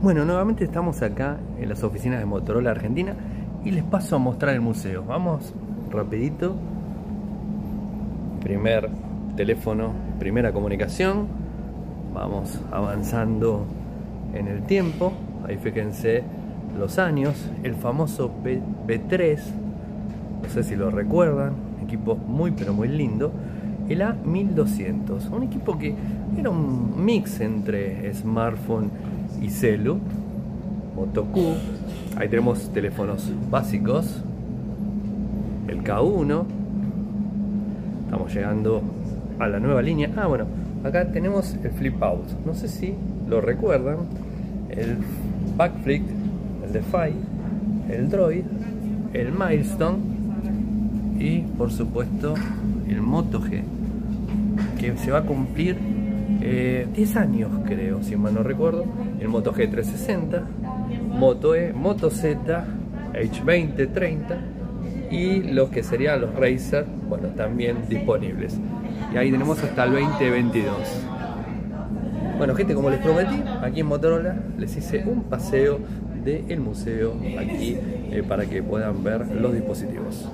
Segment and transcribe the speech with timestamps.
[0.00, 3.14] Bueno, nuevamente estamos acá en las oficinas de Motorola Argentina
[3.64, 5.02] y les paso a mostrar el museo.
[5.02, 5.52] Vamos
[5.90, 6.54] rapidito.
[8.40, 8.88] Primer
[9.36, 11.26] teléfono, primera comunicación.
[12.14, 13.66] Vamos avanzando
[14.34, 15.12] en el tiempo.
[15.46, 16.22] Ahí fíjense
[16.78, 17.50] los años.
[17.64, 18.60] El famoso P
[19.08, 19.52] 3
[20.42, 23.32] no sé si lo recuerdan, equipo muy pero muy lindo.
[23.88, 25.94] El A1200, un equipo que
[26.38, 28.90] era un mix entre smartphone
[29.40, 29.98] y celu,
[30.96, 31.54] Moto Q.
[32.16, 34.22] Ahí tenemos teléfonos básicos,
[35.68, 36.44] el K1.
[38.04, 38.82] Estamos llegando
[39.38, 40.10] a la nueva línea.
[40.16, 40.46] Ah, bueno,
[40.84, 42.26] acá tenemos el flip out.
[42.44, 42.94] No sé si
[43.28, 43.98] lo recuerdan.
[44.70, 44.96] El
[45.56, 46.02] backflip,
[46.64, 47.14] el Defy,
[47.88, 48.44] el Droid,
[49.12, 49.98] el Milestone
[51.18, 52.34] y por supuesto
[52.88, 53.62] el Moto G
[54.78, 55.76] que se va a cumplir
[56.28, 58.84] 10 eh, años creo, si mal no recuerdo,
[59.18, 60.42] el Moto G360,
[61.18, 62.66] Moto E, Moto Z,
[63.14, 64.38] H20, 30
[65.10, 68.58] y los que serían los Razer, bueno, también disponibles.
[69.12, 70.74] Y ahí tenemos hasta el 2022.
[72.36, 75.80] Bueno, gente, como les prometí, aquí en Motorola les hice un paseo
[76.24, 77.76] del museo aquí
[78.10, 80.28] eh, para que puedan ver los dispositivos.